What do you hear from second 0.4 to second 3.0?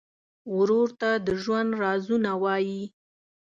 ورور ته د ژوند رازونه وایې.